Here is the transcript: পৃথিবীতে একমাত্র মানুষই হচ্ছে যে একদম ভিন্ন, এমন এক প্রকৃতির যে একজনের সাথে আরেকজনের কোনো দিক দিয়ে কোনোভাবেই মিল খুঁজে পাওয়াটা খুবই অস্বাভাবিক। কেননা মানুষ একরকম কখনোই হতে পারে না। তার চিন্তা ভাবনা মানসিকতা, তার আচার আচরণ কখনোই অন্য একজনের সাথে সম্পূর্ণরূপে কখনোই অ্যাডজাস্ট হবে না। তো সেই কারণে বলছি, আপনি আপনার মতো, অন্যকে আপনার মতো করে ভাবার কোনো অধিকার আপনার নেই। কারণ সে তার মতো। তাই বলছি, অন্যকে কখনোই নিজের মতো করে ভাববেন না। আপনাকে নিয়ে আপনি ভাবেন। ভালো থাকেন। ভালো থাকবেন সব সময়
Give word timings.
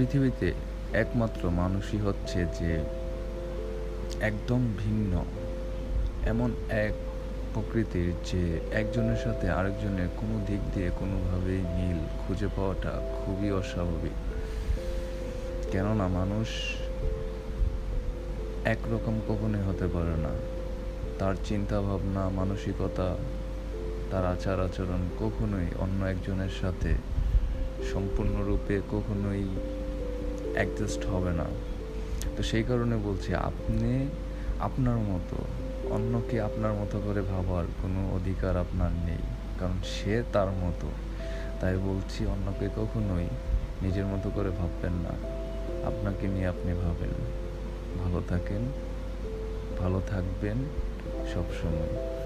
পৃথিবীতে 0.00 0.52
একমাত্র 0.92 1.50
মানুষই 1.50 1.98
হচ্ছে 1.98 2.44
যে 2.60 2.84
একদম 4.20 4.72
ভিন্ন, 4.78 5.24
এমন 6.26 6.50
এক 6.70 6.92
প্রকৃতির 7.54 8.12
যে 8.24 8.60
একজনের 8.72 9.16
সাথে 9.16 9.50
আরেকজনের 9.50 10.08
কোনো 10.16 10.44
দিক 10.46 10.60
দিয়ে 10.74 10.90
কোনোভাবেই 10.98 11.58
মিল 11.58 11.98
খুঁজে 12.26 12.48
পাওয়াটা 12.56 12.90
খুবই 12.90 13.50
অস্বাভাবিক। 13.50 14.16
কেননা 15.72 16.08
মানুষ 16.08 16.48
একরকম 18.64 19.20
কখনোই 19.28 19.62
হতে 19.62 19.86
পারে 19.86 20.16
না। 20.22 20.32
তার 21.18 21.34
চিন্তা 21.44 21.80
ভাবনা 21.80 22.28
মানসিকতা, 22.28 23.16
তার 24.10 24.26
আচার 24.26 24.60
আচরণ 24.60 25.08
কখনোই 25.18 25.66
অন্য 25.78 26.04
একজনের 26.04 26.54
সাথে 26.60 26.94
সম্পূর্ণরূপে 27.92 28.80
কখনোই 28.90 29.48
অ্যাডজাস্ট 30.54 31.06
হবে 31.06 31.32
না। 31.32 31.44
তো 32.36 32.42
সেই 32.42 32.62
কারণে 32.62 32.96
বলছি, 32.96 33.34
আপনি 33.34 34.08
আপনার 34.60 34.96
মতো, 34.96 35.36
অন্যকে 35.90 36.40
আপনার 36.40 36.72
মতো 36.72 37.00
করে 37.06 37.22
ভাবার 37.22 37.64
কোনো 37.82 38.14
অধিকার 38.14 38.56
আপনার 38.56 38.90
নেই। 38.92 39.18
কারণ 39.60 39.72
সে 39.84 40.22
তার 40.32 40.50
মতো। 40.50 40.88
তাই 41.60 41.76
বলছি, 41.76 42.26
অন্যকে 42.26 42.68
কখনোই 42.76 43.26
নিজের 43.82 44.06
মতো 44.06 44.30
করে 44.34 44.50
ভাববেন 44.50 44.92
না। 44.92 45.40
আপনাকে 45.86 46.26
নিয়ে 46.26 46.46
আপনি 46.46 46.74
ভাবেন। 46.74 47.10
ভালো 48.04 48.22
থাকেন। 48.28 48.62
ভালো 49.78 50.02
থাকবেন 50.10 50.56
সব 51.34 51.44
সময় 51.62 52.19